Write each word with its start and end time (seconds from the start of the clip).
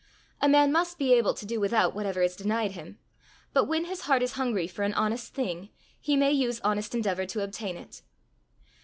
A 0.41 0.49
man 0.49 0.71
must 0.71 0.97
be 0.97 1.13
able 1.13 1.35
to 1.35 1.45
do 1.45 1.59
without 1.59 1.93
whatever 1.93 2.23
is 2.23 2.35
denied 2.35 2.71
him, 2.71 2.97
but 3.53 3.65
when 3.65 3.85
his 3.85 4.01
heart 4.09 4.23
is 4.23 4.31
hungry 4.31 4.65
for 4.67 4.81
an 4.81 4.95
honest 4.95 5.35
thing, 5.35 5.69
he 5.99 6.17
may 6.17 6.31
use 6.31 6.59
honest 6.63 6.95
endeavour 6.95 7.27
to 7.27 7.43
obtain 7.43 7.77
it. 7.77 8.01